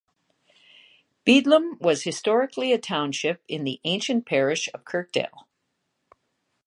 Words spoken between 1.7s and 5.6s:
was historically a township in the ancient parish of Kirkdale.